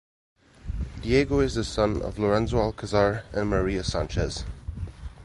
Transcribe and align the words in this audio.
Diego 1.03 1.41
is 1.41 1.53
the 1.53 1.63
son 1.63 2.01
of 2.01 2.17
Lorenzo 2.17 2.57
Alcazar 2.57 3.23
and 3.33 3.47
Maria 3.47 3.83
Sanchez. 3.83 4.45